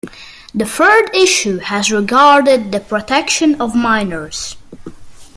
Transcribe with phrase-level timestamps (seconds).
[0.55, 4.57] The third issue has regarded the protection of minors.